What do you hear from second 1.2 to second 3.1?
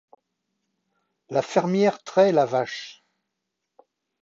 la fermière trait la vache